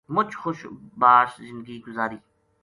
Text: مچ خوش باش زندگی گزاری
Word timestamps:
مچ 0.13 0.29
خوش 0.41 0.59
باش 1.01 1.31
زندگی 1.47 1.81
گزاری 1.85 2.19